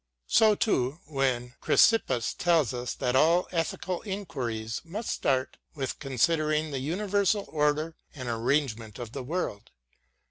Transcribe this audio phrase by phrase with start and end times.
[0.25, 6.79] So too when Chrysippus tells us that all ethical enquiries must start with considering the
[6.79, 9.69] universal order and arrangement of the world